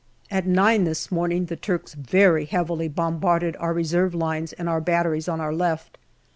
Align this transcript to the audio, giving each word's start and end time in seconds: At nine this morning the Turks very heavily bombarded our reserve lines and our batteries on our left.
At 0.31 0.47
nine 0.47 0.85
this 0.85 1.11
morning 1.11 1.45
the 1.45 1.55
Turks 1.55 1.93
very 1.93 2.45
heavily 2.45 2.87
bombarded 2.87 3.55
our 3.57 3.71
reserve 3.71 4.15
lines 4.15 4.51
and 4.51 4.67
our 4.67 4.81
batteries 4.81 5.29
on 5.29 5.39
our 5.39 5.53
left. 5.53 5.99